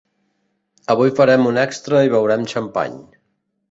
Avui 0.93 1.13
farem 1.21 1.47
un 1.51 1.61
extra 1.67 2.05
i 2.09 2.13
beurem 2.19 2.51
xampany. 2.57 3.03